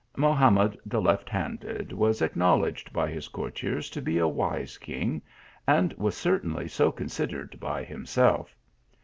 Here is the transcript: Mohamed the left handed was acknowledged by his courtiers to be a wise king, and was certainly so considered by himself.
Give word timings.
Mohamed 0.17 0.79
the 0.83 0.99
left 0.99 1.29
handed 1.29 1.91
was 1.93 2.23
acknowledged 2.23 2.91
by 2.91 3.11
his 3.11 3.27
courtiers 3.27 3.87
to 3.91 4.01
be 4.01 4.17
a 4.17 4.27
wise 4.27 4.79
king, 4.79 5.21
and 5.67 5.93
was 5.93 6.17
certainly 6.17 6.67
so 6.67 6.91
considered 6.91 7.59
by 7.59 7.83
himself. 7.83 8.55